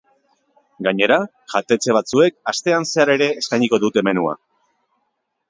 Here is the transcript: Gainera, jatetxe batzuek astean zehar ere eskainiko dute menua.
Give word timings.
Gainera, 0.85 1.17
jatetxe 1.53 1.95
batzuek 1.97 2.39
astean 2.53 2.89
zehar 2.93 3.13
ere 3.19 3.29
eskainiko 3.43 3.81
dute 3.87 4.05
menua. 4.09 4.35